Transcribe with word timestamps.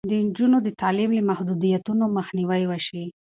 د 0.09 0.11
نجونو 0.27 0.57
د 0.63 0.67
تعلیم 0.81 1.11
له 1.17 1.23
محدودیتونو 1.29 2.03
مخنیوی 2.17 2.63
وشي. 2.67 3.03